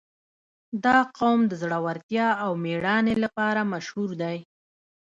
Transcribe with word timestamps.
•دا 0.85 0.97
قوم 1.17 1.39
د 1.47 1.53
زړورتیا 1.61 2.27
او 2.43 2.51
مېړانې 2.63 3.15
لپاره 3.23 3.69
مشهور 3.73 4.09
دی. 4.21 4.37